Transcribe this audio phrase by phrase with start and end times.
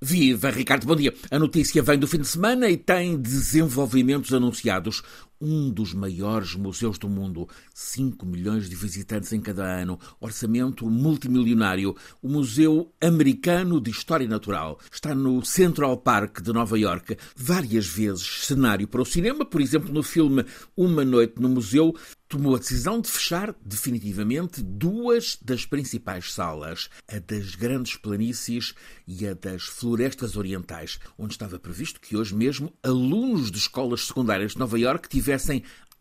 [0.00, 1.14] Viva, Ricardo, bom dia.
[1.30, 5.02] A notícia vem do fim de semana e tem desenvolvimentos anunciados.
[5.40, 11.94] Um dos maiores museus do mundo, 5 milhões de visitantes em cada ano, orçamento multimilionário,
[12.22, 14.80] o Museu Americano de História Natural.
[14.90, 19.92] Está no Central Park de Nova York, várias vezes cenário para o cinema, por exemplo,
[19.92, 21.94] no filme Uma Noite no Museu,
[22.28, 28.74] tomou a decisão de fechar definitivamente duas das principais salas, a das grandes planícies
[29.06, 34.52] e a das florestas orientais, onde estava previsto que hoje mesmo alunos de escolas secundárias
[34.52, 35.25] de Nova Iorque tivessem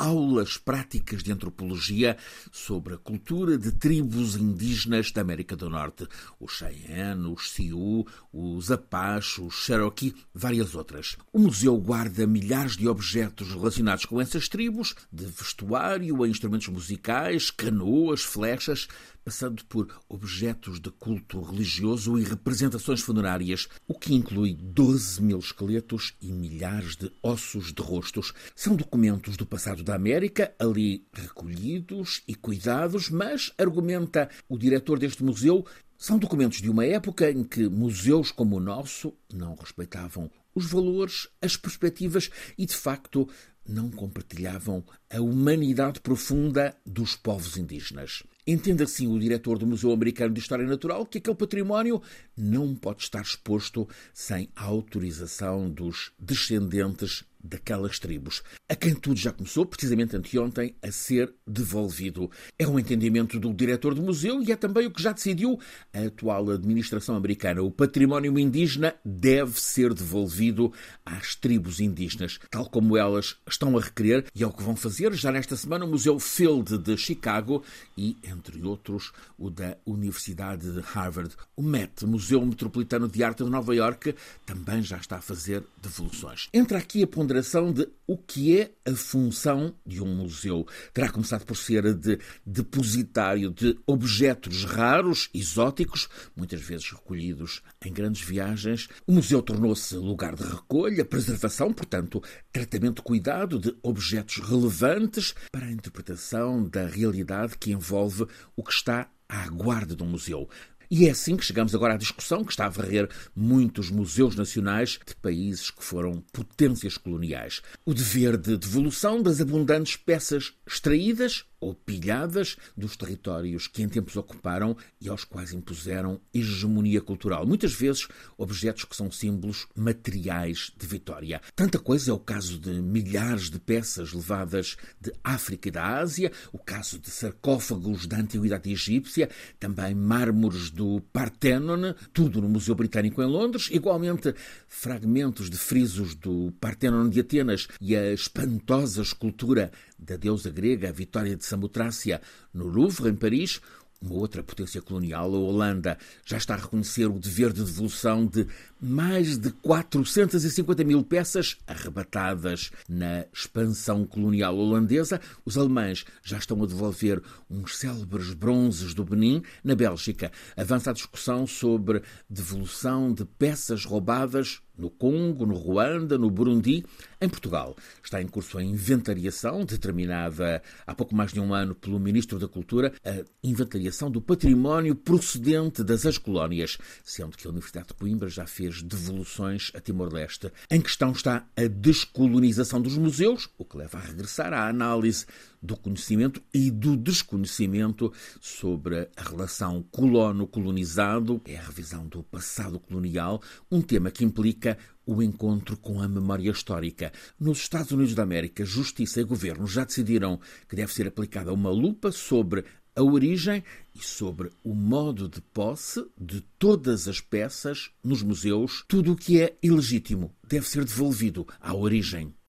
[0.00, 2.16] aulas práticas de antropologia
[2.50, 6.08] sobre a cultura de tribos indígenas da América do Norte,
[6.40, 11.18] os Cheyenne, os Sioux, os Apache, os Cherokee, várias outras.
[11.30, 17.50] O museu guarda milhares de objetos relacionados com essas tribos, de vestuário a instrumentos musicais,
[17.50, 18.88] canoas, flechas,
[19.24, 26.14] passando por objetos de culto religioso e representações funerárias, o que inclui 12 mil esqueletos
[26.20, 28.32] e milhares de ossos de rostos.
[28.54, 35.22] São documentos do passado da América, ali recolhidos e cuidados, mas, argumenta o diretor deste
[35.22, 35.64] museu,
[35.98, 41.28] são documentos de uma época em que museus como o nosso não respeitavam os valores,
[41.40, 43.28] as perspectivas e, de facto,
[43.68, 48.22] não compartilhavam a humanidade profunda dos povos indígenas.
[48.46, 52.02] Entende assim o diretor do Museu Americano de História Natural que aquele património
[52.36, 59.64] não pode estar exposto sem autorização dos descendentes daquelas tribos, a quem tudo já começou,
[59.66, 62.30] precisamente anteontem, a ser devolvido.
[62.58, 65.58] É um entendimento do diretor do museu e é também o que já decidiu
[65.92, 67.62] a atual administração americana.
[67.62, 70.72] O património indígena deve ser devolvido
[71.04, 75.12] às tribos indígenas, tal como elas estão a requerer, e é o que vão fazer
[75.14, 77.64] já nesta semana o Museu Field de Chicago
[77.96, 81.34] e, entre outros, o da Universidade de Harvard.
[81.56, 86.48] O MET, Museu Metropolitano de Arte de Nova York, também já está a fazer devoluções.
[86.52, 90.66] Entra aqui a ponderação de o que é a função de um museu.
[90.92, 98.22] Terá começado por ser de depositário de objetos raros, exóticos, muitas vezes recolhidos em grandes
[98.22, 98.88] viagens.
[99.06, 102.20] O museu tornou-se lugar de recolha, preservação, portanto,
[102.52, 108.26] tratamento cuidado de objetos relevantes para a interpretação da realidade que envolve
[108.56, 110.48] o que está à guarda um museu.
[110.90, 114.98] E é assim que chegamos agora à discussão que está a varrer muitos museus nacionais
[115.06, 117.62] de países que foram potências coloniais.
[117.86, 124.16] O dever de devolução das abundantes peças extraídas ou pilhadas dos territórios que em tempos
[124.16, 127.46] ocuparam e aos quais impuseram hegemonia cultural.
[127.46, 128.08] Muitas vezes
[128.38, 131.40] objetos que são símbolos materiais de vitória.
[131.54, 136.32] Tanta coisa é o caso de milhares de peças levadas de África e da Ásia,
[136.52, 139.28] o caso de sarcófagos da antiguidade egípcia,
[139.58, 144.34] também mármores do Parthenon, tudo no Museu Britânico em Londres, igualmente
[144.66, 151.36] fragmentos de frisos do Parthenon de Atenas e a espantosa escultura da deusa grega, Vitória
[151.36, 152.20] de Samotrácia,
[152.54, 153.60] no Louvre, em Paris,
[154.02, 158.46] uma outra potência colonial, a Holanda, já está a reconhecer o dever de devolução de
[158.80, 165.20] mais de 450 mil peças arrebatadas na expansão colonial holandesa.
[165.44, 169.42] Os alemães já estão a devolver uns célebres bronzes do Benin.
[169.62, 176.30] Na Bélgica, avança a discussão sobre devolução de peças roubadas no Congo, no Ruanda, no
[176.30, 176.84] Burundi.
[177.20, 182.00] Em Portugal está em curso a inventariação, determinada há pouco mais de um ano pelo
[182.00, 187.94] Ministro da Cultura, a inventariação do património procedente das ex-colónias, sendo que a Universidade de
[187.94, 190.50] Coimbra já fez devoluções a Timor-Leste.
[190.70, 195.26] Em questão está a descolonização dos museus, o que leva a regressar à análise
[195.62, 203.42] do conhecimento e do desconhecimento sobre a relação colono-colonizado, é a revisão do passado colonial,
[203.70, 207.12] um tema que implica o encontro com a memória histórica.
[207.38, 210.38] Nos Estados Unidos da América, justiça e governo já decidiram
[210.68, 212.64] que deve ser aplicada uma lupa sobre
[212.94, 213.62] a origem
[213.94, 218.84] e sobre o modo de posse de todas as peças nos museus.
[218.88, 222.34] Tudo o que é ilegítimo deve ser devolvido à origem.